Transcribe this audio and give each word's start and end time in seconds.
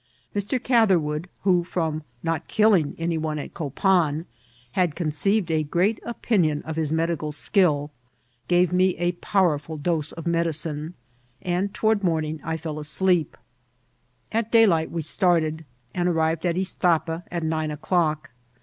Bfr. 0.35 0.63
Gather 0.63 0.97
wood, 0.97 1.29
who, 1.43 1.63
from 1.63 2.01
not 2.23 2.47
kiUiagany 2.49 3.19
one 3.19 3.37
at 3.37 3.53
Copan, 3.53 4.25
had 4.71 4.95
con 4.95 5.09
eei^ed 5.11 5.51
a 5.51 5.61
great 5.61 6.03
qpinion 6.03 6.63
of 6.65 6.75
hk 6.75 6.91
medical 6.91 7.31
skill, 7.31 7.91
gare 8.47 8.65
me 8.73 8.97
a 8.97 9.11
powerful 9.11 9.77
dose 9.77 10.11
of 10.13 10.25
medicine, 10.25 10.95
and 11.43 11.71
toward 11.75 11.99
uKMrning 11.99 12.39
I 12.43 12.57
fell 12.57 12.81
At 14.31 14.51
daylight 14.51 14.89
we 14.89 15.03
started, 15.03 15.65
and 15.93 16.09
arrired 16.09 16.47
at 16.47 16.55
Istiqpa 16.55 17.21
at 17.29 17.43
nine 17.43 17.69
o'clock. 17.69 18.31